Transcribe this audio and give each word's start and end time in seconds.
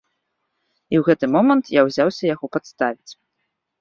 І 0.93 0.97
ў 0.99 1.03
гэты 1.09 1.25
момант 1.35 1.65
я 1.79 1.85
ўзяўся 1.91 2.23
яго 2.33 2.45
падставіць. 2.59 3.11